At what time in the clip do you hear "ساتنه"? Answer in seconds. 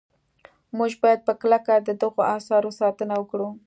2.79-3.13